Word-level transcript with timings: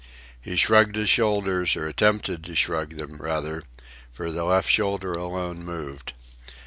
He 0.41 0.55
shrugged 0.55 0.95
his 0.95 1.11
shoulders, 1.11 1.75
or 1.75 1.87
attempted 1.87 2.43
to 2.45 2.55
shrug 2.55 2.95
them, 2.95 3.17
rather, 3.17 3.61
for 4.11 4.31
the 4.31 4.43
left 4.43 4.67
shoulder 4.71 5.11
alone 5.13 5.63
moved. 5.63 6.13